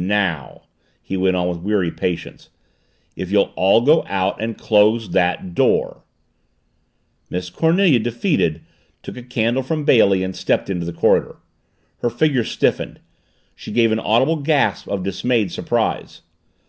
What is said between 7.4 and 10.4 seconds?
Cornelia, defeated, took a candle from Bailey and